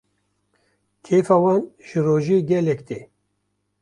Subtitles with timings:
[1.05, 2.99] kêfa wan jî rojiyê gelek tê.